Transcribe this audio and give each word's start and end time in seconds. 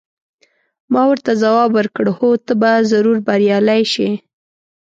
ما 0.93 1.03
ورته 1.11 1.31
ځواب 1.41 1.69
ورکړ: 1.75 2.05
هو، 2.17 2.29
ته 2.45 2.53
به 2.61 2.71
ضرور 2.91 3.17
بریالۍ 3.27 3.83
شې. 3.93 4.09